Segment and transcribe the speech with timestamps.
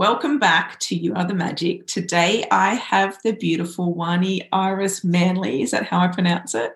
[0.00, 1.86] Welcome back to You Are the Magic.
[1.86, 5.60] Today I have the beautiful Wani Iris Manley.
[5.60, 6.74] Is that how I pronounce it?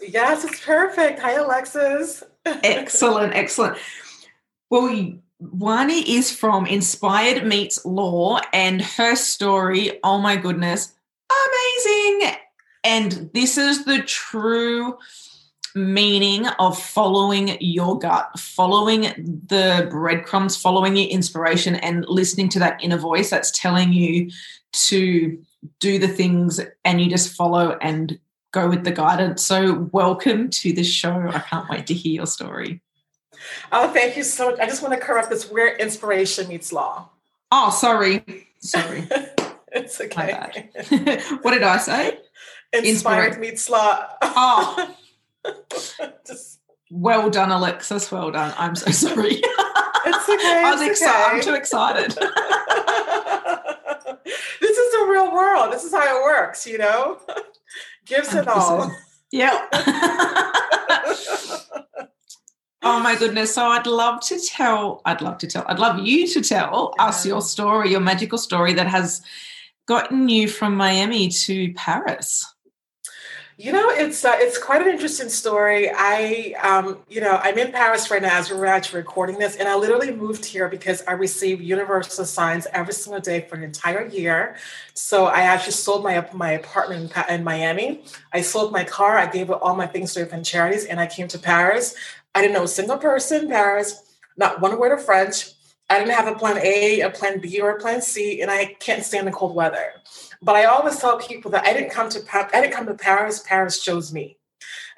[0.00, 1.18] Yes, it's perfect.
[1.18, 2.22] Hi, Alexis.
[2.46, 3.76] excellent, excellent.
[4.70, 10.92] Well, Wani is from Inspired Meets Law, and her story, oh my goodness,
[11.28, 12.36] amazing.
[12.84, 14.96] And this is the true
[15.74, 19.02] meaning of following your gut, following
[19.46, 24.30] the breadcrumbs, following your inspiration, and listening to that inner voice that's telling you
[24.72, 25.38] to
[25.78, 28.18] do the things and you just follow and
[28.52, 29.44] go with the guidance.
[29.44, 31.28] So, welcome to the show.
[31.32, 32.80] I can't wait to hear your story.
[33.72, 34.60] Oh, thank you so much.
[34.60, 37.08] I just want to correct this where inspiration meets law.
[37.50, 38.24] Oh, sorry.
[38.60, 39.08] Sorry.
[39.72, 40.70] it's okay.
[41.42, 42.18] what did I say?
[42.72, 44.06] Inspired Inspira- meets law.
[44.22, 44.96] oh.
[46.26, 46.60] Just...
[46.90, 48.10] Well done, Alexis.
[48.10, 48.52] Well done.
[48.58, 49.40] I'm so sorry.
[50.06, 50.62] It's okay.
[50.64, 51.26] I was excited.
[51.26, 51.36] Okay.
[51.36, 52.10] I'm too excited.
[54.60, 55.72] this is the real world.
[55.72, 57.18] This is how it works, you know?
[58.06, 58.90] Gives it all.
[59.30, 59.66] Yeah.
[62.82, 63.54] oh my goodness.
[63.54, 67.06] So I'd love to tell, I'd love to tell, I'd love you to tell yeah.
[67.06, 69.22] us your story, your magical story that has
[69.86, 72.52] gotten you from Miami to Paris.
[73.60, 75.90] You know, it's uh, it's quite an interesting story.
[75.94, 79.68] I, um, you know, I'm in Paris right now as we're actually recording this, and
[79.68, 84.06] I literally moved here because I received universal signs every single day for an entire
[84.06, 84.56] year.
[84.94, 88.02] So I actually sold my my apartment in, Miami.
[88.32, 89.18] I sold my car.
[89.18, 91.94] I gave all my things to different charities, and I came to Paris.
[92.34, 95.52] I didn't know a single person in Paris, not one word of French.
[95.90, 98.76] I didn't have a plan A, a plan B, or a plan C, and I
[98.80, 99.92] can't stand the cold weather.
[100.42, 103.42] But I always tell people that I didn't come to I didn't come to Paris.
[103.46, 104.38] Paris chose me.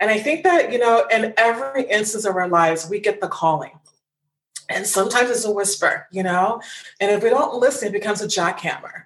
[0.01, 3.29] And I think that, you know, in every instance of our lives, we get the
[3.29, 3.79] calling.
[4.69, 6.61] And sometimes it's a whisper, you know,
[7.01, 9.05] and if we don't listen, it becomes a jackhammer.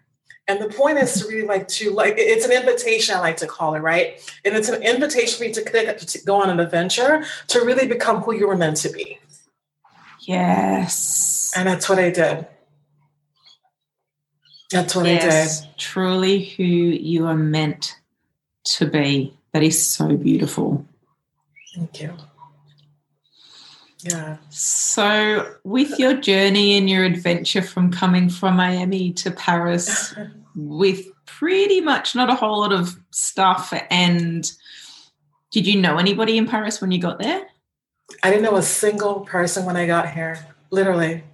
[0.48, 3.46] And the point is to really like to like it's an invitation, I like to
[3.46, 4.20] call it, right?
[4.44, 8.22] And it's an invitation for you to, to go on an adventure to really become
[8.22, 9.19] who you were meant to be.
[10.20, 11.52] Yes.
[11.56, 12.46] And that's what I did.
[14.71, 15.78] That's what yes, I did.
[15.78, 17.97] Truly who you are meant
[18.65, 19.37] to be.
[19.53, 20.84] That is so beautiful.
[21.75, 22.15] Thank you.
[24.03, 24.37] Yeah.
[24.50, 30.15] So, with your journey and your adventure from coming from Miami to Paris,
[30.55, 34.50] with pretty much not a whole lot of stuff, and
[35.50, 37.47] did you know anybody in Paris when you got there?
[38.22, 40.38] I didn't know a single person when I got here,
[40.71, 41.25] literally.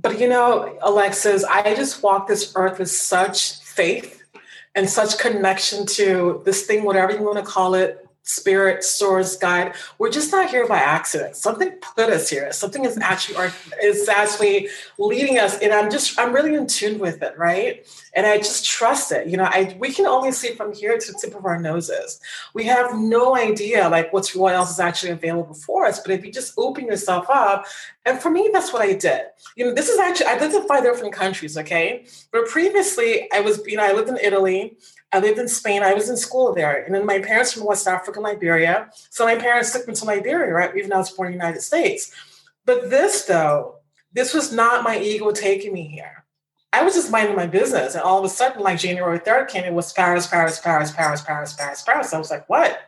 [0.00, 4.22] But you know, Alexis, I just walk this earth with such faith
[4.74, 9.74] and such connection to this thing, whatever you want to call it, spirit, source, guide.
[9.98, 11.36] We're just not here by accident.
[11.36, 12.50] Something put us here.
[12.52, 13.02] Something is mm-hmm.
[13.02, 13.52] actually our,
[13.82, 14.68] is actually
[14.98, 15.58] leading us.
[15.58, 17.86] And I'm just, I'm really in tune with it, right?
[18.14, 19.26] And I just trust it.
[19.26, 22.20] You know, I we can only see from here to the tip of our noses.
[22.54, 26.00] We have no idea like what's what else is actually available for us.
[26.00, 27.66] But if you just open yourself up,
[28.06, 29.22] and for me, that's what I did.
[29.56, 32.06] You know, this is actually I lived in five different countries, okay?
[32.32, 34.76] But previously I was, you know, I lived in Italy.
[35.14, 35.84] I lived in Spain.
[35.84, 36.82] I was in school there.
[36.82, 38.90] And then my parents from West Africa, Liberia.
[39.10, 40.76] So my parents took me to Liberia, right?
[40.76, 42.10] Even though I was born in the United States.
[42.64, 43.76] But this, though,
[44.12, 46.24] this was not my ego taking me here.
[46.72, 47.94] I was just minding my business.
[47.94, 51.22] And all of a sudden, like January 3rd came, it was Paris, Paris, Paris, Paris,
[51.22, 52.12] Paris, Paris, Paris.
[52.12, 52.80] I was like, what?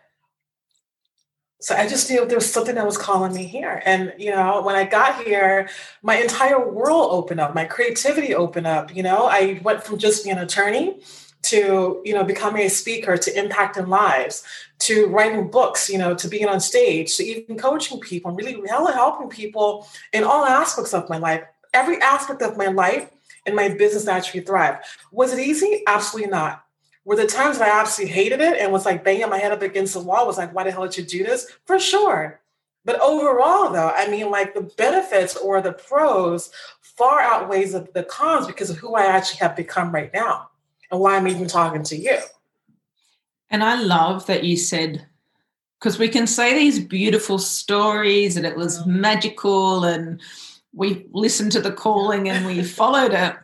[1.60, 3.80] So I just knew there was something that was calling me here.
[3.84, 5.68] And, you know, when I got here,
[6.02, 8.94] my entire world opened up, my creativity opened up.
[8.94, 11.00] You know, I went from just being an attorney
[11.46, 14.42] to you know becoming a speaker to impacting lives
[14.78, 18.60] to writing books you know to being on stage to even coaching people and really
[18.68, 21.42] helping people in all aspects of my life.
[21.72, 23.10] Every aspect of my life
[23.46, 24.78] and my business actually thrive
[25.12, 25.82] was it easy?
[25.86, 26.64] Absolutely not.
[27.04, 29.62] Were the times that i absolutely hated it and was like banging my head up
[29.62, 31.50] against the wall was like why the hell did you do this?
[31.64, 32.40] For sure.
[32.84, 36.50] But overall though i mean like the benefits or the pros
[36.80, 40.50] far outweighs the cons because of who i actually have become right now
[40.90, 42.18] and why I'm even talking to you.
[43.50, 45.06] And I love that you said
[45.78, 50.20] because we can say these beautiful stories and it was magical and
[50.72, 53.36] we listened to the calling and we followed it.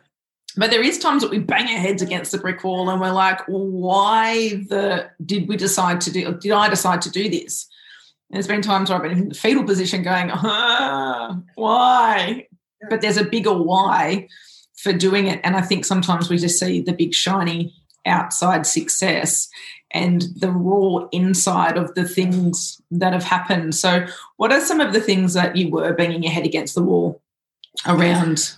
[0.55, 3.11] But there is times that we bang our heads against the brick wall and we're
[3.11, 7.67] like why the did we decide to do did i decide to do this?
[8.29, 12.47] And there's been times where i've been in the fetal position going ah, why?
[12.89, 14.27] But there's a bigger why
[14.83, 15.39] for doing it.
[15.43, 17.73] And i think sometimes we just see the big shiny
[18.05, 19.47] outside success
[19.91, 23.75] and the raw inside of the things that have happened.
[23.75, 24.05] So
[24.37, 27.21] what are some of the things that you were banging your head against the wall
[27.87, 28.55] around?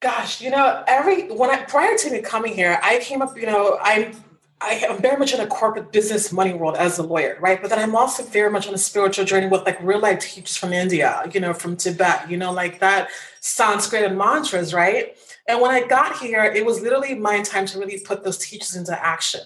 [0.00, 3.46] Gosh, you know, every when I prior to me coming here, I came up, you
[3.46, 4.12] know, I'm
[4.60, 7.60] I am very much in a corporate business money world as a lawyer, right?
[7.60, 10.56] But then I'm also very much on a spiritual journey with like real life teachers
[10.56, 13.08] from India, you know, from Tibet, you know, like that
[13.40, 15.16] Sanskrit and mantras, right?
[15.46, 18.74] And when I got here, it was literally my time to really put those teachers
[18.74, 19.40] into action.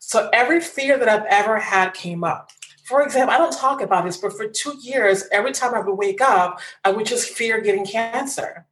[0.00, 2.50] So every fear that I've ever had came up.
[2.84, 5.94] For example, I don't talk about this, but for two years, every time I would
[5.94, 8.66] wake up, I would just fear getting cancer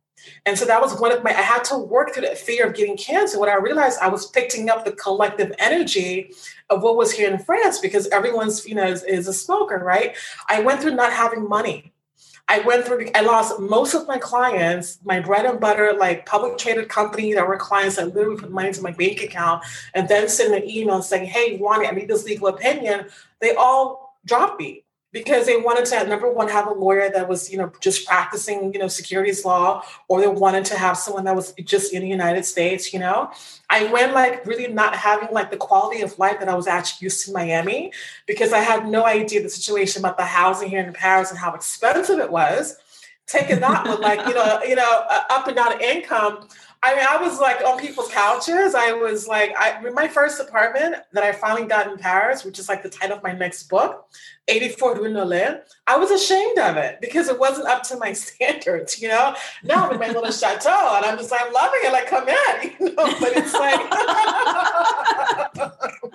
[0.46, 2.74] and so that was one of my, I had to work through that fear of
[2.74, 3.38] getting cancer.
[3.38, 6.32] When I realized I was picking up the collective energy
[6.70, 10.16] of what was here in France because everyone's, you know, is, is a smoker, right?
[10.48, 11.92] I went through not having money.
[12.46, 16.58] I went through, I lost most of my clients, my bread and butter, like public
[16.58, 20.28] traded company that were clients that literally put money into my bank account and then
[20.28, 23.06] send an email saying, hey, Wani, I need this legal opinion.
[23.40, 24.83] They all dropped me
[25.14, 28.74] because they wanted to number one have a lawyer that was you know just practicing
[28.74, 32.08] you know securities law or they wanted to have someone that was just in the
[32.08, 33.30] united states you know?
[33.70, 37.06] I went like really not having like the quality of life that i was actually
[37.06, 37.92] used to in miami
[38.26, 41.54] because i had no idea the situation about the housing here in paris and how
[41.54, 42.76] expensive it was.
[43.26, 46.46] Taking that with like you know you know up and down income
[46.84, 48.74] I mean, I was like on people's couches.
[48.74, 52.68] I was like, I my first apartment that I finally got in Paris, which is
[52.68, 54.06] like the title of my next book,
[54.48, 55.62] 84 Rue Nollet.
[55.86, 59.34] I was ashamed of it because it wasn't up to my standards, you know.
[59.62, 62.28] Now I'm in my little chateau and I'm just like, I'm loving it, like come
[62.28, 63.14] in, you know.
[63.18, 63.80] But it's like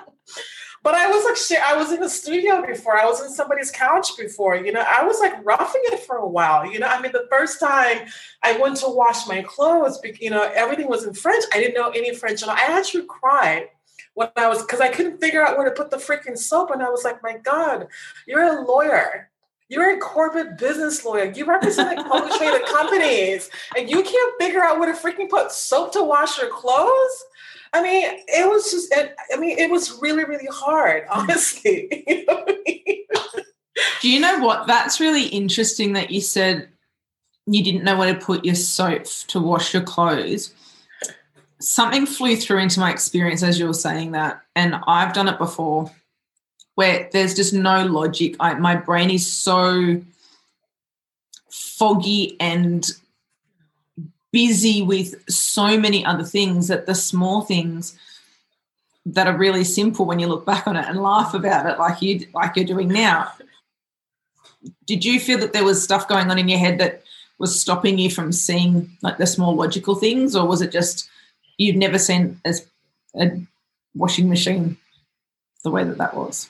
[0.81, 2.98] But I was like, I was in the studio before.
[2.98, 4.56] I was in somebody's couch before.
[4.56, 6.66] You know, I was like roughing it for a while.
[6.66, 8.08] You know, I mean, the first time
[8.44, 11.44] I went to wash my clothes, you know, everything was in French.
[11.54, 13.68] I didn't know any French, and I actually cried
[14.14, 16.72] when I was because I couldn't figure out where to put the freaking soap.
[16.72, 17.88] And I was like, my God,
[18.25, 19.30] you're a lawyer.
[19.68, 21.32] You're a corporate business lawyer.
[21.32, 25.52] You represent like publicly traded companies, and you can't figure out where to freaking put
[25.52, 27.25] soap to wash your clothes.
[27.74, 31.19] I mean, it was just, it, I mean, it was really, really hard, hmm.
[31.19, 32.04] honestly.
[32.07, 33.04] you know I mean?
[34.01, 34.68] Do you know what?
[34.68, 36.68] That's really interesting that you said
[37.45, 40.54] you didn't know where to put your soap to wash your clothes.
[41.60, 45.38] Something flew through into my experience as you were saying that, and I've done it
[45.38, 45.92] before
[46.75, 48.38] where there's just no logic.
[48.39, 50.01] I, my brain is so
[51.51, 52.89] foggy and
[54.31, 57.98] busy with so many other things that the small things
[59.06, 62.02] that are really simple when you look back on it and laugh about it like
[62.02, 63.31] you like you're doing now.
[64.86, 67.04] Did you feel that there was stuff going on in your head that
[67.38, 71.10] was stopping you from seeing like the small logical things or was it just
[71.58, 72.68] you'd never seen as
[73.16, 73.42] a
[73.96, 74.78] washing machine
[75.64, 76.50] the way that that was?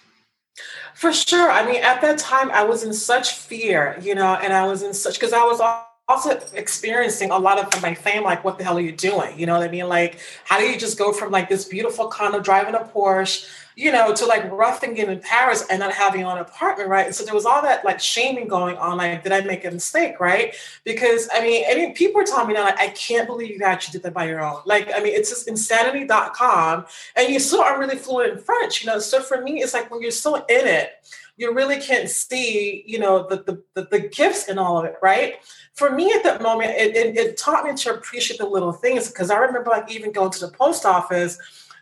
[0.95, 1.49] For sure.
[1.49, 4.81] I mean at that time i was in such fear you know and i was
[4.81, 5.61] in such because i was
[6.09, 9.39] also experiencing a lot of my family like what the hell are you doing?
[9.39, 9.87] You know what i mean?
[9.87, 13.91] Like how do you just go from like this beautiful condo driving a porsche you
[13.93, 17.05] know to like roughing it in paris and not having an apartment right?
[17.05, 19.71] And so there was all that like shaming going on like did i make a
[19.71, 20.55] mistake right?
[20.83, 23.63] Because i mean I mean, people are telling me now like i can't believe you
[23.63, 24.61] actually did that by your own.
[24.65, 28.87] Like i mean it's just insanity.com and you still aren't really fluent in french you
[28.87, 28.97] know?
[28.97, 30.93] So for me it's like when you're still in it
[31.39, 34.95] you really can't see, you know, the, the, the, the gifts in all of it,
[35.01, 35.35] right?
[35.79, 39.07] For me at that moment, it, it, it taught me to appreciate the little things
[39.07, 41.39] because I remember like even going to the post office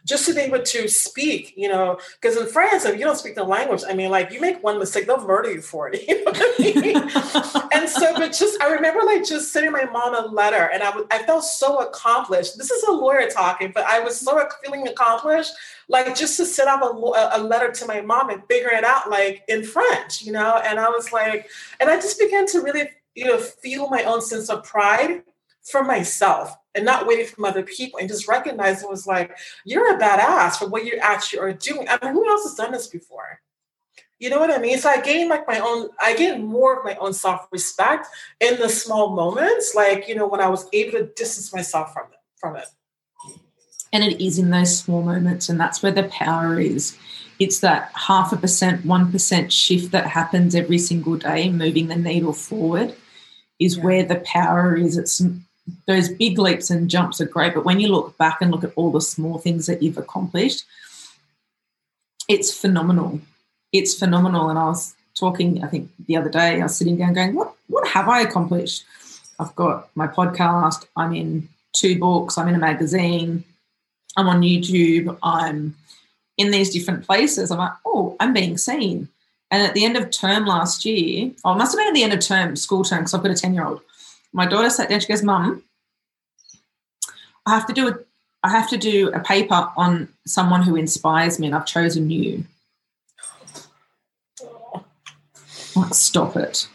[0.08, 3.36] just to be able to speak, you know, because in France, if you don't speak
[3.36, 6.04] the language, I mean, like you make one mistake, they'll murder you for it.
[6.08, 7.70] You know what I mean?
[7.74, 11.24] and so, but just I remember like just sending my mom a letter, and I
[11.24, 12.58] felt so accomplished.
[12.58, 15.52] This is a lawyer talking, but I was so feeling accomplished,
[15.90, 19.10] like just to send out a, a letter to my mom and figure it out
[19.10, 20.62] like in French, you know.
[20.64, 21.50] And I was like,
[21.80, 25.24] and I just began to really, you know, feel my own sense of pride
[25.64, 29.96] for myself and not waiting from other people and just recognize it was like, you're
[29.96, 31.90] a badass for what you actually are doing.
[31.90, 33.42] I mean, who else has done this before?
[34.20, 34.78] You know what I mean?
[34.78, 38.06] So I gained like my own, I gained more of my own self-respect
[38.40, 42.06] in the small moments, like, you know, when I was able to distance myself from
[42.12, 42.68] it, from it.
[43.92, 46.96] And it is in those small moments, and that's where the power is.
[47.40, 52.34] It's that half a percent, 1% shift that happens every single day, moving the needle
[52.34, 52.96] forward,
[53.60, 53.84] is yeah.
[53.84, 54.98] where the power is.
[54.98, 55.22] It's
[55.86, 58.74] those big leaps and jumps are great, but when you look back and look at
[58.76, 60.64] all the small things that you've accomplished,
[62.28, 63.20] it's phenomenal.
[63.74, 64.50] It's phenomenal.
[64.50, 67.54] And I was talking, I think the other day, I was sitting down going, What
[67.68, 68.86] what have I accomplished?
[69.40, 73.44] I've got my podcast, I'm in two books, I'm in a magazine,
[74.16, 75.76] I'm on YouTube, I'm
[76.38, 77.52] in these different places.
[77.52, 79.10] I'm like, oh, I'm being seen.
[79.50, 82.04] And at the end of term last year, oh, it must have been at the
[82.04, 83.82] end of term, school term, because I've got a 10 year old.
[84.34, 85.64] My daughter sat down, she goes, Mum,
[87.46, 87.98] I have to do a
[88.44, 92.46] I have to do a paper on someone who inspires me, and I've chosen you.
[95.76, 96.68] Like, stop it.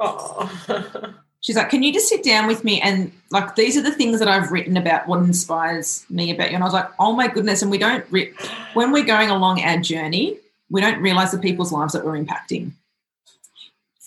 [0.00, 0.50] Oh.
[1.40, 2.80] She's like, Can you just sit down with me?
[2.80, 6.54] And like, these are the things that I've written about what inspires me about you.
[6.54, 7.62] And I was like, Oh my goodness.
[7.62, 8.32] And we don't, re-
[8.74, 10.38] when we're going along our journey,
[10.72, 12.72] we don't realize the people's lives that we're impacting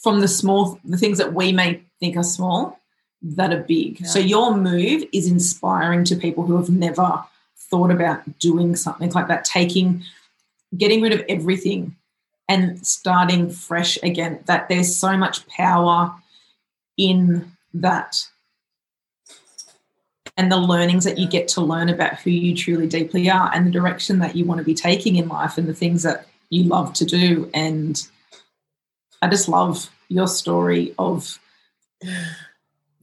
[0.01, 2.79] from the small, the things that we may think are small
[3.21, 4.01] that are big.
[4.01, 4.07] Yeah.
[4.07, 7.23] So your move is inspiring to people who have never
[7.69, 10.03] thought about doing something like that, taking,
[10.75, 11.95] getting rid of everything
[12.49, 14.39] and starting fresh again.
[14.45, 16.13] That there's so much power
[16.97, 18.25] in that
[20.37, 23.65] and the learnings that you get to learn about who you truly deeply are and
[23.65, 26.63] the direction that you want to be taking in life and the things that you
[26.63, 27.49] love to do.
[27.53, 28.01] And
[29.21, 31.37] I just love your story of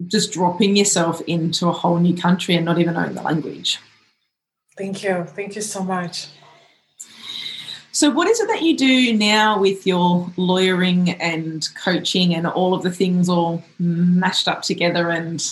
[0.06, 3.78] just dropping yourself into a whole new country and not even knowing the language.
[4.76, 5.24] Thank you.
[5.24, 6.28] Thank you so much.
[7.94, 12.72] So, what is it that you do now with your lawyering and coaching and all
[12.72, 15.44] of the things all mashed up together and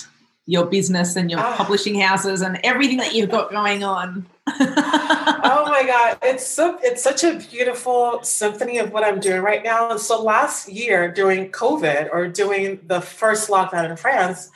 [0.47, 1.53] your business and your oh.
[1.55, 4.25] publishing houses and everything that you've got going on?
[4.59, 9.63] Oh my god, it's so it's such a beautiful symphony of what I'm doing right
[9.63, 9.91] now.
[9.91, 14.51] and So last year during COVID or during the first lockdown in France,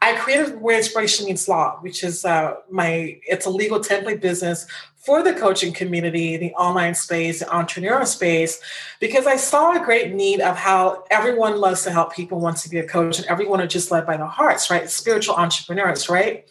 [0.00, 4.66] I created Where Inspiration Meets Law, which is uh, my it's a legal template business
[4.96, 8.60] for the coaching community, the online space, the entrepreneurial space,
[9.00, 12.68] because I saw a great need of how everyone loves to help people, wants to
[12.68, 14.90] be a coach, and everyone are just led by the hearts, right?
[14.90, 16.46] Spiritual entrepreneurs, right?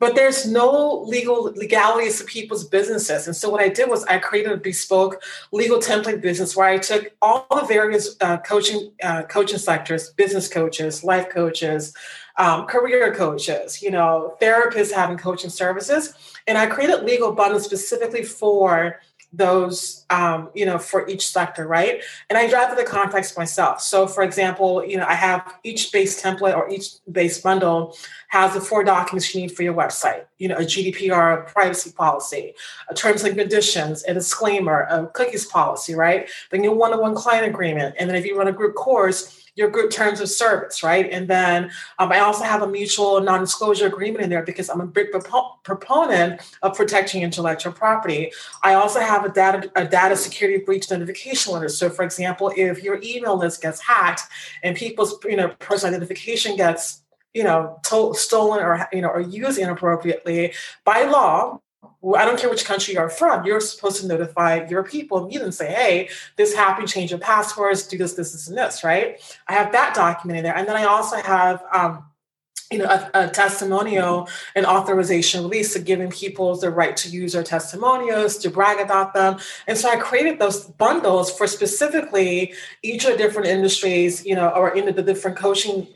[0.00, 3.26] But there's no legal legalities to people's businesses.
[3.26, 6.78] And so what I did was I created a bespoke legal template business where I
[6.78, 11.94] took all the various uh, coaching uh, coaching sectors, business coaches, life coaches,
[12.38, 16.14] um, career coaches, you know, therapists having coaching services.
[16.46, 19.00] And I created legal bundles specifically for
[19.32, 22.02] those um, you know for each sector right?
[22.28, 23.80] And i drafted the context myself.
[23.80, 27.96] So for example you know i have each base template or each base bundle
[28.28, 30.24] has the four documents you need for your website.
[30.38, 32.54] You know a gdpr privacy policy
[32.88, 36.28] a terms and conditions a disclaimer a cookies policy right?
[36.50, 37.94] Then your one-on-one client agreement.
[37.98, 41.06] And then if you run a group course your group terms of service, right?
[41.12, 44.86] And then um, I also have a mutual non-disclosure agreement in there because I'm a
[44.86, 48.32] big proponent of protecting intellectual property.
[48.62, 51.68] I also have a data a data security breach notification letter.
[51.68, 54.22] So, for example, if your email list gets hacked
[54.62, 57.02] and people's you know personal identification gets
[57.34, 60.54] you know to- stolen or you know or used inappropriately
[60.86, 61.60] by law
[62.16, 65.72] I don't care which country you're from, you're supposed to notify your people and say,
[65.72, 69.20] hey, this happened, change your passwords, do this, this, this, and this, right?
[69.48, 70.56] I have that documented there.
[70.56, 72.04] And then I also have um,
[72.70, 77.32] you know, a, a, testimonial and authorization release to giving people the right to use
[77.32, 79.38] their testimonials, to brag about them.
[79.66, 84.50] And so I created those bundles for specifically each of the different industries, you know,
[84.50, 85.88] or into the different coaching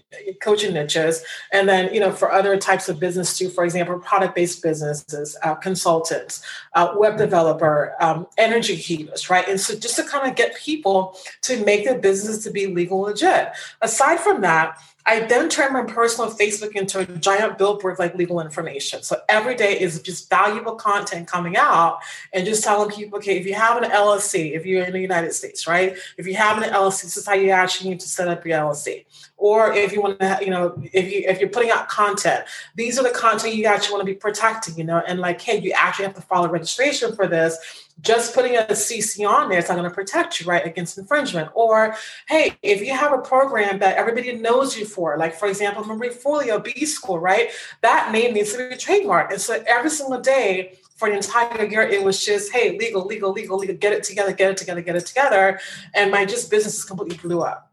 [0.43, 1.25] coaching niches.
[1.53, 5.55] And then, you know, for other types of business too, for example, product-based businesses, uh,
[5.57, 6.43] consultants,
[6.75, 9.47] uh, web developer, um, energy healers, right?
[9.49, 13.01] And so just to kind of get people to make their business to be legal
[13.01, 13.51] legit.
[13.81, 18.41] Aside from that, I then turned my personal Facebook into a giant billboard like legal
[18.41, 19.03] information.
[19.03, 21.99] So every day is just valuable content coming out
[22.33, 25.35] and just telling people, okay, if you have an LLC, if you're in the United
[25.35, 25.95] States, right?
[26.17, 28.59] If you have an LLC, this is how you actually need to set up your
[28.59, 29.05] LLC.
[29.37, 32.45] Or if you want to, you know, if you if you're putting out content,
[32.75, 35.61] these are the content you actually want to be protecting, you know, and like, hey,
[35.61, 39.69] you actually have to follow registration for this just putting a CC on there is
[39.69, 41.51] not going to protect you, right, against infringement.
[41.55, 41.97] Or,
[42.29, 46.11] hey, if you have a program that everybody knows you for, like for example, Marie
[46.11, 47.51] Forleo B School, right,
[47.83, 49.33] that name needs to be trademarked.
[49.33, 53.33] And so every single day for the entire year, it was just, hey, legal, legal,
[53.33, 55.61] legal, legal, get it together, get it together, get it together.
[55.95, 57.71] And my just business completely blew up.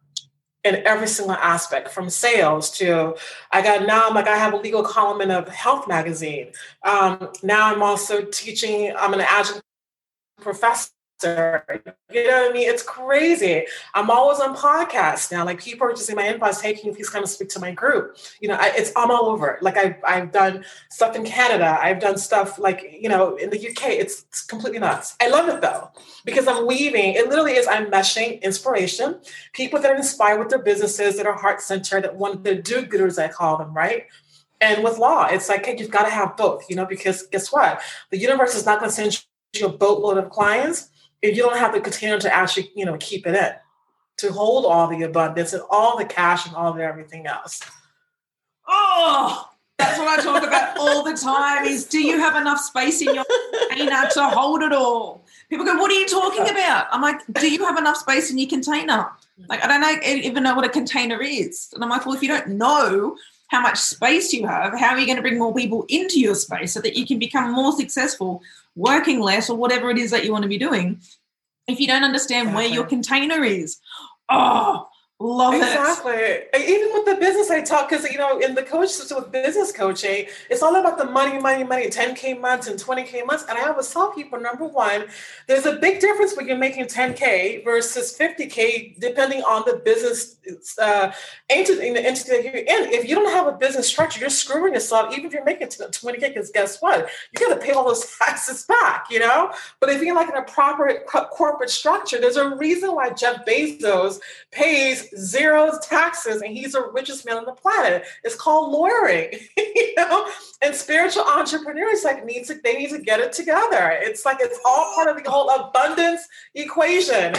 [0.64, 3.16] in every single aspect from sales to
[3.52, 6.52] i got now i'm like i have a legal column in a health magazine
[6.84, 9.64] um, now i'm also teaching i'm an adjunct
[10.42, 10.92] professor
[11.24, 12.70] you know what I mean?
[12.70, 13.66] It's crazy.
[13.94, 15.46] I'm always on podcasts now.
[15.46, 17.72] Like people are just in my inbox, hey, can you please come speak to my
[17.72, 18.18] group?
[18.40, 19.58] You know, I, it's I'm all over.
[19.62, 21.78] Like I've I've done stuff in Canada.
[21.82, 23.90] I've done stuff like you know in the UK.
[23.90, 25.16] It's, it's completely nuts.
[25.22, 25.92] I love it though
[26.26, 27.14] because I'm weaving.
[27.14, 27.68] It literally is.
[27.68, 29.20] I'm meshing inspiration.
[29.54, 32.84] People that are inspired with their businesses that are heart centered, that want to do
[32.84, 34.08] gooders, I call them, right?
[34.60, 36.70] And with law, it's like hey, you've got to have both.
[36.70, 37.82] You know, because guess what?
[38.10, 40.90] The universe is not going to send you a boatload of clients
[41.22, 43.52] if you don't have the container to actually, you know, keep it in,
[44.18, 47.62] to hold all the abundance and all the cash and all the everything else.
[48.68, 53.02] Oh, that's what I talk about all the time is do you have enough space
[53.02, 53.26] in your
[53.70, 55.26] container to hold it all?
[55.50, 56.88] People go, what are you talking about?
[56.92, 59.10] I'm like, do you have enough space in your container?
[59.50, 61.70] Like, I don't know, even know what a container is.
[61.74, 63.18] And I'm like, well, if you don't know
[63.52, 66.36] how much space you have, how are you going to bring more people into your
[66.36, 68.42] space so that you can become more successful
[68.78, 71.02] working less or whatever it is that you want to be doing
[71.68, 73.78] if you don't understand where your container is.
[74.30, 74.88] Oh,
[75.22, 76.14] Love exactly.
[76.14, 76.50] it.
[76.52, 76.74] Exactly.
[76.74, 79.72] Even with the business I talk, because you know, in the coach system with business
[79.72, 83.46] coaching, it's all about the money, money, money, 10K months and 20K months.
[83.48, 85.06] And I always tell people, number one,
[85.48, 90.38] there's a big difference when you're making 10K versus 50K, depending on the business
[90.82, 91.12] uh,
[91.50, 92.92] entity, the entity that you're in.
[92.92, 96.20] If you don't have a business structure, you're screwing yourself, even if you're making 20K,
[96.20, 97.10] because guess what?
[97.32, 99.52] You got to pay all those taxes back, you know?
[99.80, 104.20] But if you're like in a proper corporate structure, there's a reason why Jeff Bezos
[104.52, 108.04] pays zero taxes and he's the richest man on the planet.
[108.24, 110.28] It's called lawyering, you know.
[110.62, 113.98] And spiritual entrepreneurs like need to they need to get it together.
[114.02, 117.36] It's like it's all part of the whole abundance equation.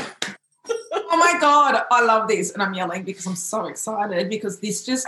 [0.93, 4.85] oh my god, I love this, and I'm yelling because I'm so excited because this
[4.85, 5.07] just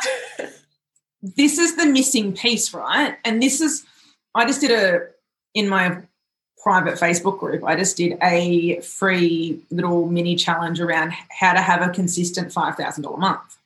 [1.23, 3.17] this is the missing piece, right?
[3.25, 3.85] And this is
[4.35, 5.09] I just did a
[5.55, 6.03] in my
[6.65, 11.83] private Facebook group, I just did a free little mini challenge around how to have
[11.83, 13.59] a consistent $5,000 month.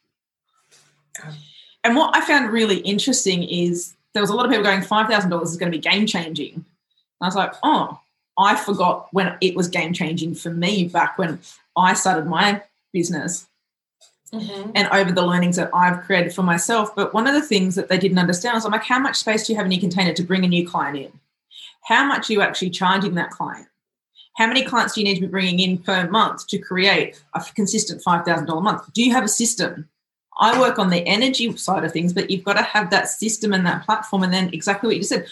[1.84, 5.42] And what I found really interesting is there was a lot of people going, $5,000
[5.44, 6.64] is going to be game changing.
[7.20, 8.00] I was like, oh,
[8.36, 11.38] I forgot when it was game changing for me back when
[11.76, 13.46] I started my business
[14.32, 14.72] mm-hmm.
[14.74, 16.96] and over the learnings that I've created for myself.
[16.96, 19.46] But one of the things that they didn't understand was I'm like, how much space
[19.46, 21.12] do you have in your container to bring a new client in?
[21.88, 23.66] How much are you actually charging that client?
[24.36, 27.42] How many clients do you need to be bringing in per month to create a
[27.54, 28.92] consistent $5,000 a month?
[28.92, 29.88] Do you have a system?
[30.38, 33.54] I work on the energy side of things, but you've got to have that system
[33.54, 34.22] and that platform.
[34.22, 35.28] And then exactly what you said.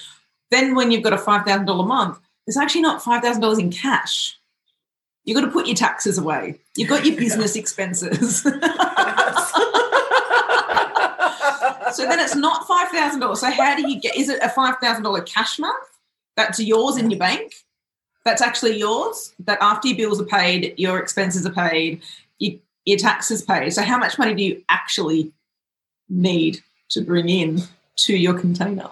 [0.51, 4.39] Then when you've got a $5,000 a month, it's actually not $5,000 in cash.
[5.25, 6.59] You've got to put your taxes away.
[6.75, 8.41] You've got your business expenses.
[8.41, 8.63] so then
[12.19, 13.37] it's not $5,000.
[13.37, 15.87] So how do you get, is it a $5,000 cash month?
[16.37, 17.55] That's yours in your bank.
[18.25, 19.35] That's actually yours.
[19.41, 22.03] That after your bills are paid, your expenses are paid,
[22.39, 23.71] your, your taxes paid.
[23.73, 25.33] So, how much money do you actually
[26.09, 27.63] need to bring in
[27.97, 28.91] to your container?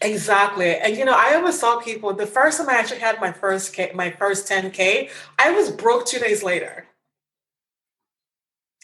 [0.00, 0.74] Exactly.
[0.74, 3.72] And you know, I always saw people the first time I actually had my first
[3.72, 6.86] K, my first 10K, I was broke two days later.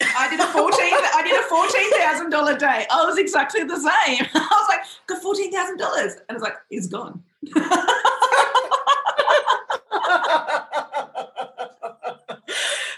[0.01, 0.93] I did a fourteen.
[0.93, 2.85] I did a fourteen thousand dollar day.
[2.89, 4.27] I was exactly the same.
[4.33, 7.21] I was like, got fourteen thousand dollars, and it's like, it's gone.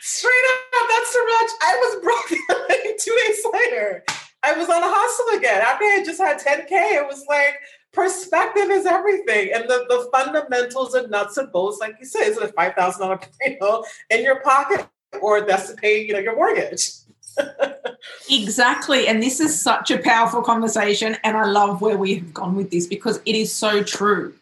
[0.01, 1.51] Straight up, that's too much.
[1.61, 2.29] I was broke
[2.99, 4.03] two days later.
[4.43, 5.61] I was on a hustle again.
[5.61, 7.55] After I just had 10K, it was like
[7.93, 9.51] perspective is everything.
[9.53, 13.27] And the, the fundamentals and nuts and bolts, like you said, is it a $5,000
[13.41, 14.87] you know, in your pocket
[15.21, 16.89] or that's to pay, you know, your mortgage.
[18.29, 19.07] exactly.
[19.07, 21.17] And this is such a powerful conversation.
[21.23, 24.33] And I love where we have gone with this because it is so true.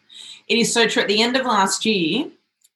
[0.48, 1.04] It is so true.
[1.04, 2.28] At the end of last year,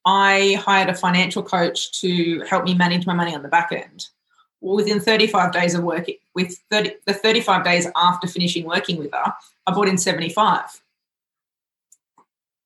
[0.05, 4.07] I hired a financial coach to help me manage my money on the back end.
[4.61, 9.33] Within 35 days of working with 30, the 35 days after finishing working with her,
[9.67, 10.81] I bought in 75.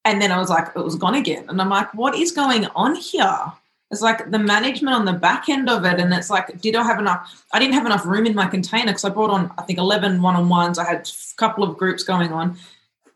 [0.05, 1.45] And then I was like, it was gone again.
[1.49, 3.51] And I'm like, what is going on here?
[3.89, 5.99] It's like the management on the back end of it.
[5.99, 7.45] And it's like, did I have enough?
[7.53, 10.21] I didn't have enough room in my container because I brought on, I think, 11
[10.21, 10.77] one on ones.
[10.77, 12.57] I had a couple of groups going on.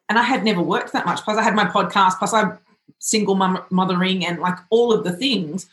[0.08, 1.22] And I had never worked that much.
[1.22, 2.58] Plus, I had my podcast, plus, I'm
[3.00, 5.68] single mom- mothering and like all of the things.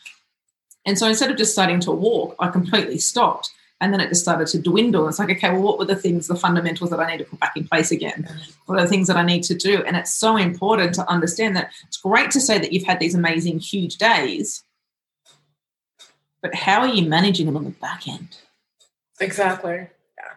[0.85, 3.51] And so instead of just starting to walk, I completely stopped.
[3.81, 5.07] And then it just started to dwindle.
[5.07, 7.39] It's like, okay, well, what were the things, the fundamentals that I need to put
[7.39, 8.27] back in place again?
[8.65, 9.81] What are the things that I need to do?
[9.83, 13.15] And it's so important to understand that it's great to say that you've had these
[13.15, 14.63] amazing, huge days
[16.41, 18.37] but how are you managing them on the back end?
[19.19, 19.87] Exactly.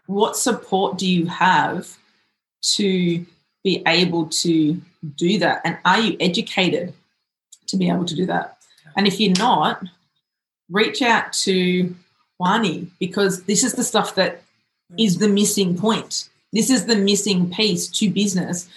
[0.06, 1.96] What support do you have
[2.74, 3.24] to
[3.62, 4.80] be able to
[5.16, 5.62] do that?
[5.64, 6.94] And are you educated
[7.68, 8.58] to be able to do that?
[8.96, 9.82] And if you're not,
[10.70, 11.94] reach out to
[12.38, 14.42] Wani because this is the stuff that
[14.92, 15.04] mm.
[15.04, 16.28] is the missing point.
[16.52, 18.68] This is the missing piece to business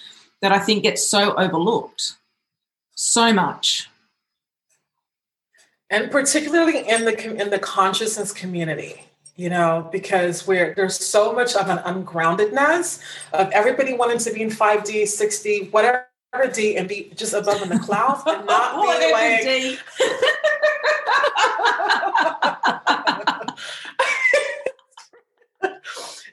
[0.42, 2.14] that I think gets so overlooked
[2.96, 3.90] so much.
[5.89, 9.04] And particularly in the in the consciousness community,
[9.36, 13.02] you know, because where there's so much of an ungroundedness
[13.34, 16.08] of everybody wanting to be in 5D, 6D, whatever
[16.54, 19.80] D and be just above in the clouds and not like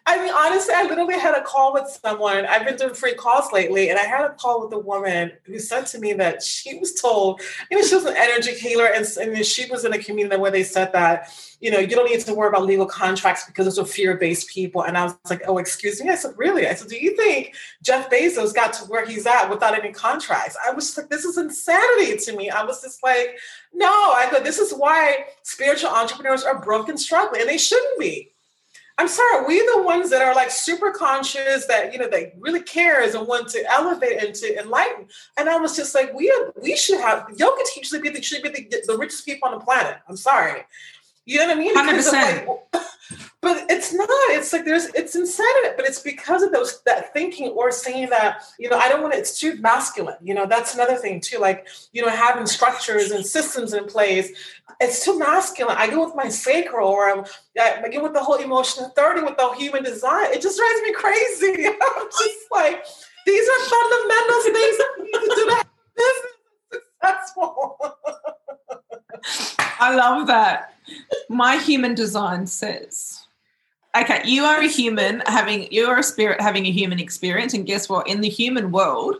[0.04, 2.44] I mean, honestly, I literally had a call with someone.
[2.46, 5.60] I've been doing free calls lately, and I had a call with a woman who
[5.60, 9.06] said to me that she was told, you know, she was an energy healer, and,
[9.20, 12.20] and she was in a community where they said that, you know, you don't need
[12.20, 14.82] to worry about legal contracts because it's a fear-based people.
[14.82, 16.10] And I was like, oh, excuse me.
[16.10, 16.66] I said, really?
[16.66, 20.56] I said, do you think Jeff Bezos got to where he's at without any contracts?
[20.66, 22.50] I was like, this is insanity to me.
[22.50, 23.38] I was just like,
[23.72, 23.86] no.
[23.86, 28.30] I go, this is why spiritual entrepreneurs are broke and struggling, and they shouldn't be
[28.98, 32.62] I'm sorry, we the ones that are like super conscious that you know that really
[32.62, 35.06] cares and want to elevate and to enlighten.
[35.36, 38.42] And I was just like, we we should have yoga teachers should be the, should
[38.42, 39.96] be the, the richest people on the planet.
[40.08, 40.62] I'm sorry.
[41.24, 41.74] You know what I mean?
[41.74, 42.48] Hundred percent.
[43.42, 44.08] But it's not.
[44.30, 47.72] It's like there's it's inside of it, But it's because of those that thinking or
[47.72, 49.18] saying that you know I don't want to.
[49.18, 50.14] It's too masculine.
[50.22, 51.38] You know that's another thing too.
[51.38, 54.30] Like you know having structures and systems in place.
[54.80, 55.76] It's too masculine.
[55.76, 57.24] I go with my sacral, or I'm,
[57.58, 60.32] I go with the whole emotional authority with the human design.
[60.32, 61.66] It just drives me crazy.
[61.96, 62.84] I'm just like
[63.26, 67.76] these are fundamental things that we need to do to have business successful.
[69.82, 70.74] I love that.
[71.28, 73.22] My human design says
[73.96, 77.66] okay, you are a human having you are a spirit having a human experience, and
[77.66, 78.08] guess what?
[78.08, 79.16] In the human world,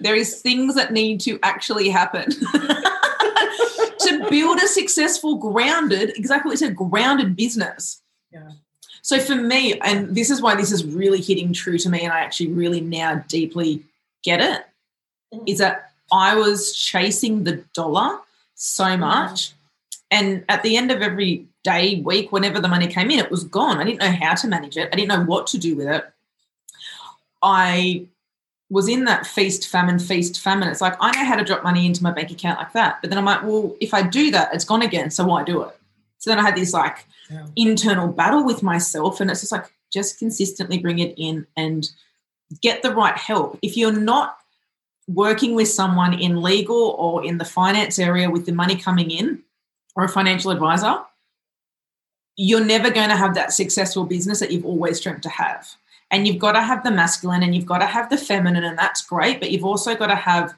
[0.00, 6.60] there is things that need to actually happen to build a successful, grounded, exactly what
[6.60, 8.02] you said, grounded business.
[8.32, 8.50] Yeah.
[9.02, 12.12] So for me, and this is why this is really hitting true to me, and
[12.12, 13.84] I actually really now deeply
[14.24, 14.64] get it,
[15.32, 15.44] mm-hmm.
[15.46, 18.18] is that I was chasing the dollar
[18.54, 19.00] so mm-hmm.
[19.00, 19.52] much.
[20.10, 23.44] And at the end of every day, week, whenever the money came in, it was
[23.44, 23.78] gone.
[23.78, 24.88] I didn't know how to manage it.
[24.92, 26.04] I didn't know what to do with it.
[27.42, 28.06] I
[28.70, 30.68] was in that feast, famine, feast, famine.
[30.68, 32.98] It's like, I know how to drop money into my bank account like that.
[33.00, 35.10] But then I'm like, well, if I do that, it's gone again.
[35.10, 35.76] So why do it?
[36.18, 37.46] So then I had this like yeah.
[37.56, 39.20] internal battle with myself.
[39.20, 41.88] And it's just like, just consistently bring it in and
[42.60, 43.58] get the right help.
[43.62, 44.38] If you're not
[45.08, 49.42] working with someone in legal or in the finance area with the money coming in
[49.96, 50.98] or a financial advisor,
[52.36, 55.66] you're never going to have that successful business that you've always dreamt to have.
[56.10, 58.78] And you've got to have the masculine and you've got to have the feminine, and
[58.78, 59.40] that's great.
[59.40, 60.54] But you've also got to have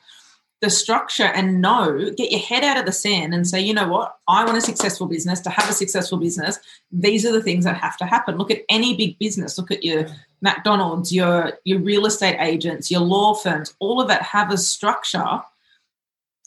[0.60, 3.86] the structure and know, get your head out of the sand and say, you know
[3.86, 5.40] what, I want a successful business.
[5.42, 6.58] To have a successful business,
[6.90, 8.36] these are the things that have to happen.
[8.36, 9.56] Look at any big business.
[9.56, 10.08] Look at your
[10.42, 13.74] McDonald's, your your real estate agents, your law firms.
[13.78, 15.42] All of that have a structure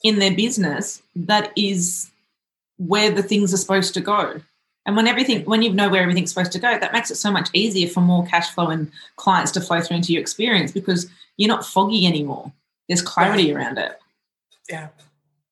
[0.03, 2.10] in their business that is
[2.87, 4.41] where the things are supposed to go.
[4.85, 7.31] And when everything, when you know where everything's supposed to go, that makes it so
[7.31, 11.07] much easier for more cash flow and clients to flow through into your experience because
[11.37, 12.51] you're not foggy anymore.
[12.87, 13.99] There's clarity around it.
[14.69, 14.87] Yeah.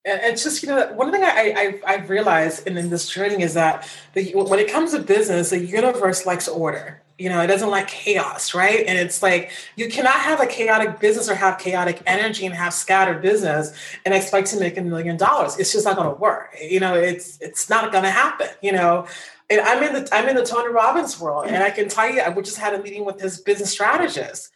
[0.06, 1.54] And it's just, you know, one thing I,
[1.86, 5.52] I, I've realized in, in this journey is that the, when it comes to business,
[5.52, 7.02] the universe likes order.
[7.20, 8.86] You know, it doesn't like chaos, right?
[8.88, 12.74] And it's like you cannot have a chaotic business or have chaotic energy and have
[12.74, 13.74] scattered business
[14.06, 15.60] and expect to make a million dollars.
[15.60, 16.56] It's just not going to work.
[16.62, 18.48] You know, it's it's not going to happen.
[18.62, 19.06] You know,
[19.50, 22.22] and I'm in the I'm in the Tony Robbins world, and I can tell you,
[22.22, 24.50] I just had a meeting with his business strategist,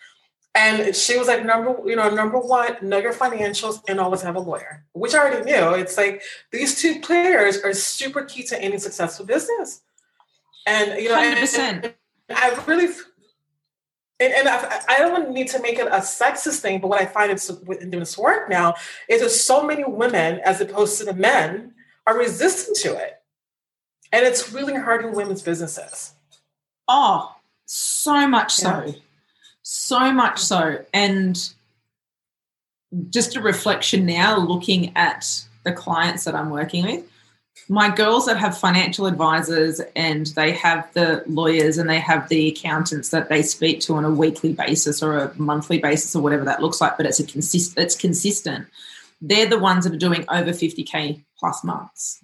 [0.56, 4.36] and she was like, number, you know, number one, know your financials and always have
[4.36, 5.74] a lawyer, which I already knew.
[5.74, 6.22] It's like
[6.52, 9.82] these two players are super key to any successful business.
[10.68, 11.58] And you know, 100%.
[11.58, 11.94] And,
[12.30, 12.86] I really,
[14.20, 17.06] and, and I, I, don't need to make it a sexist thing, but what I
[17.06, 18.76] find it's in doing this work now
[19.10, 21.74] is that so many women, as opposed to the men,
[22.08, 23.22] are resistant to it,
[24.12, 26.14] and it's really hurting women's businesses.
[26.88, 28.94] Oh, so much so, yeah.
[29.62, 31.54] so much so, and
[33.10, 37.06] just a reflection now, looking at the clients that I'm working with
[37.70, 42.50] my girls that have financial advisors and they have the lawyers and they have the
[42.50, 46.44] accountants that they speak to on a weekly basis or a monthly basis or whatever
[46.46, 48.68] that looks like, but it's a consist it's consistent.
[49.22, 52.22] They're the ones that are doing over 50k plus months.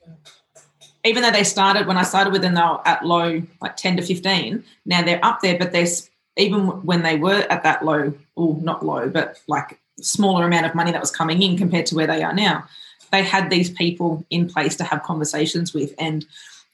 [1.05, 3.97] even though they started when I started with them, they were at low, like 10
[3.97, 4.63] to 15.
[4.85, 5.87] Now they're up there, but they're
[6.35, 10.75] even when they were at that low, or not low, but like smaller amount of
[10.75, 12.65] money that was coming in compared to where they are now,
[13.11, 15.93] they had these people in place to have conversations with.
[15.99, 16.25] And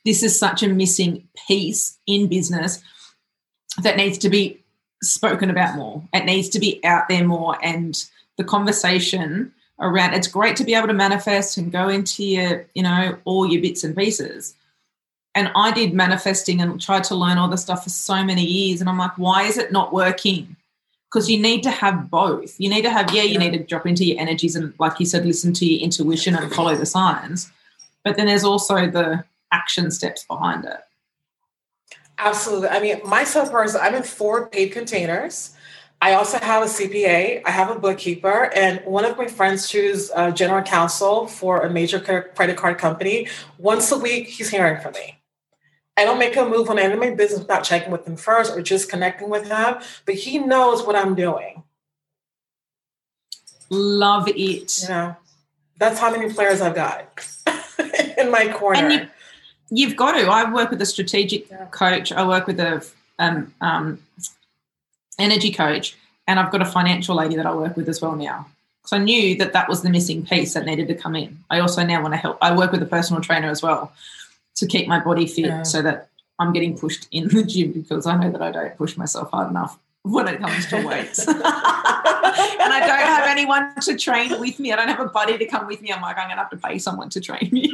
[0.04, 2.82] this is such a missing piece in business
[3.82, 4.64] that needs to be
[5.02, 6.04] spoken about more.
[6.14, 7.58] It needs to be out there more.
[7.64, 8.04] And
[8.38, 12.84] the conversation around it's great to be able to manifest and go into your, you
[12.84, 14.56] know, all your bits and pieces.
[15.34, 18.80] And I did manifesting and tried to learn all this stuff for so many years.
[18.80, 20.56] And I'm like, why is it not working?
[21.16, 22.60] Because you need to have both.
[22.60, 25.06] You need to have, yeah, you need to drop into your energies and, like you
[25.06, 27.50] said, listen to your intuition and follow the signs.
[28.04, 30.76] But then there's also the action steps behind it.
[32.18, 32.68] Absolutely.
[32.68, 35.56] I mean, myself personally, I'm in four paid containers.
[36.02, 40.10] I also have a CPA, I have a bookkeeper, and one of my friends chooses
[40.10, 43.30] a uh, general counsel for a major credit card company.
[43.58, 45.15] Once a week, he's hearing from me.
[45.98, 48.56] I don't make a move on any of my business without checking with him first
[48.56, 51.64] or just connecting with him, but he knows what I'm doing.
[53.70, 54.38] Love it.
[54.38, 55.16] You know,
[55.78, 57.08] that's how many players I've got
[58.18, 59.10] in my corner.
[59.70, 60.28] You, have got to.
[60.28, 61.66] I work with a strategic yeah.
[61.68, 62.12] coach.
[62.12, 62.86] I work with a
[63.18, 64.00] um, um,
[65.18, 68.48] energy coach, and I've got a financial lady that I work with as well now.
[68.86, 71.40] So I knew that that was the missing piece that needed to come in.
[71.50, 72.38] I also now want to help.
[72.42, 73.92] I work with a personal trainer as well
[74.56, 75.64] to keep my body fit yeah.
[75.64, 78.98] so that I'm getting pushed in the gym because I know that I don't push
[78.98, 81.28] myself hard enough when it comes to weights.
[81.28, 84.72] and I don't have anyone to train with me.
[84.72, 85.92] I don't have a buddy to come with me.
[85.92, 87.64] I'm like, I'm going to have to pay someone to train me.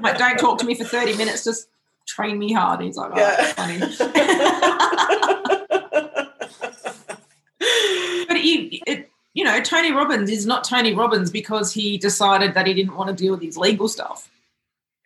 [0.00, 1.44] like, don't talk to me for 30 minutes.
[1.44, 1.68] Just
[2.06, 2.80] train me hard.
[2.80, 3.52] He's like, oh, yeah.
[3.52, 3.78] funny.
[8.28, 9.03] but you, it,
[9.44, 13.10] you know, Tony Robbins is not Tony Robbins because he decided that he didn't want
[13.10, 14.30] to deal with his legal stuff.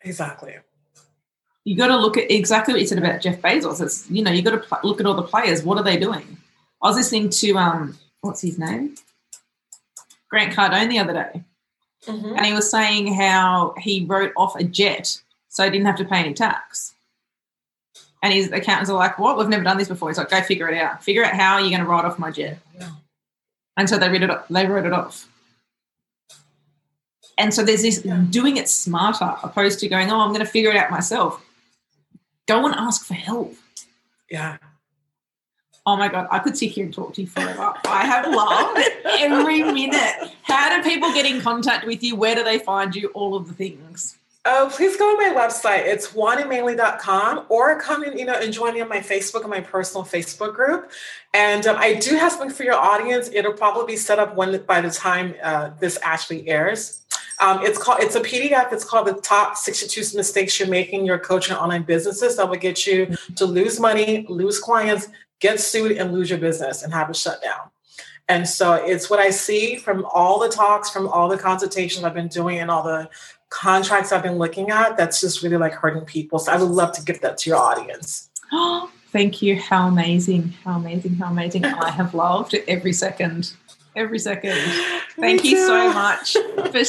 [0.04, 0.54] Exactly.
[1.64, 3.80] You got to look at exactly what you said about Jeff Bezos.
[3.80, 5.64] It's, you know, you got to pl- look at all the players.
[5.64, 6.38] What are they doing?
[6.80, 8.94] I was listening to um, what's his name,
[10.30, 11.42] Grant Cardone the other day,
[12.06, 12.36] mm-hmm.
[12.36, 16.04] and he was saying how he wrote off a jet so he didn't have to
[16.04, 16.94] pay any tax.
[18.22, 19.36] And his accountants are like, "What?
[19.36, 21.02] We've never done this before." He's like, "Go figure it out.
[21.02, 22.90] Figure out how you're going to write off my jet." Yeah.
[23.78, 24.30] And so they read it.
[24.50, 25.26] They wrote it off.
[27.38, 28.24] And so there's this yeah.
[28.28, 31.40] doing it smarter, opposed to going, "Oh, I'm going to figure it out myself."
[32.46, 33.54] Go and ask for help.
[34.28, 34.58] Yeah.
[35.86, 37.72] Oh my God, I could sit here and talk to you forever.
[37.86, 40.32] I have loved every minute.
[40.42, 42.16] How do people get in contact with you?
[42.16, 43.08] Where do they find you?
[43.14, 44.18] All of the things.
[44.44, 45.84] Oh, please go to my website.
[45.84, 49.60] It's wanimanley.com or come and, you know, and join me on my Facebook and my
[49.60, 50.90] personal Facebook group.
[51.34, 53.28] And um, I do have something for your audience.
[53.32, 57.02] It'll probably be set up when by the time uh, this actually airs.
[57.40, 58.72] Um, it's called it's a PDF.
[58.72, 62.86] It's called the top 62 mistakes you're making your coaching online businesses that will get
[62.86, 65.08] you to lose money, lose clients,
[65.40, 67.70] get sued, and lose your business and have it shut down.
[68.28, 72.14] And so it's what I see from all the talks, from all the consultations I've
[72.14, 73.08] been doing, and all the
[73.50, 76.38] contracts I've been looking at that's just really like hurting people.
[76.38, 78.30] So I would love to give that to your audience.
[78.52, 79.56] Oh, thank you.
[79.56, 80.54] How amazing.
[80.64, 81.14] How amazing.
[81.14, 81.64] How amazing.
[81.64, 83.52] I have loved every second.
[83.96, 84.56] Every second.
[85.18, 86.34] Thank you so much
[86.72, 86.84] for,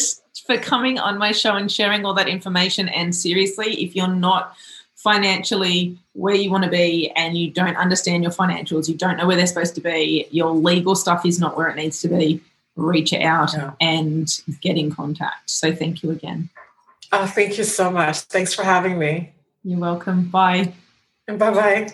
[0.45, 2.87] for coming on my show and sharing all that information.
[2.89, 4.55] And seriously, if you're not
[4.95, 9.25] financially where you want to be and you don't understand your financials, you don't know
[9.25, 12.41] where they're supposed to be, your legal stuff is not where it needs to be,
[12.79, 13.71] reach out yeah.
[13.81, 15.49] and get in contact.
[15.49, 16.49] So thank you again.
[17.11, 18.17] Oh, thank you so much.
[18.21, 19.33] Thanks for having me.
[19.63, 20.25] You're welcome.
[20.29, 20.73] Bye.
[21.27, 21.93] And bye bye.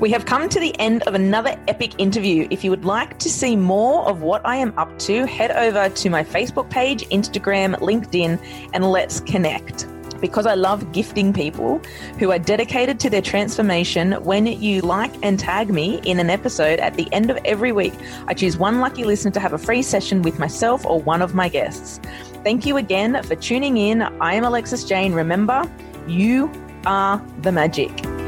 [0.00, 2.46] We have come to the end of another epic interview.
[2.50, 5.88] If you would like to see more of what I am up to, head over
[5.88, 8.38] to my Facebook page, Instagram, LinkedIn,
[8.72, 9.88] and let's connect
[10.20, 11.80] because I love gifting people
[12.18, 14.12] who are dedicated to their transformation.
[14.24, 17.94] When you like and tag me in an episode at the end of every week,
[18.26, 21.34] I choose one lucky listener to have a free session with myself or one of
[21.34, 22.00] my guests.
[22.44, 24.02] Thank you again for tuning in.
[24.02, 25.12] I am Alexis Jane.
[25.12, 25.70] Remember,
[26.06, 26.50] you
[26.86, 28.27] are the magic.